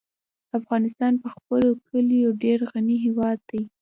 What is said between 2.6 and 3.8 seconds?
غني هېواد دی.